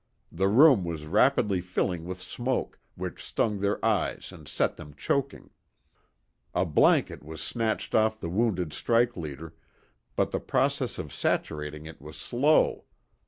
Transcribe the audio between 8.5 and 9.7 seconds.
strike leader,